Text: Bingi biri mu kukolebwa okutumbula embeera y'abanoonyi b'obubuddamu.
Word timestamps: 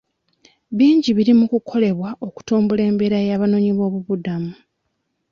Bingi 0.77 1.09
biri 1.17 1.33
mu 1.39 1.45
kukolebwa 1.51 2.09
okutumbula 2.27 2.81
embeera 2.89 3.17
y'abanoonyi 3.27 3.71
b'obubuddamu. 3.77 4.53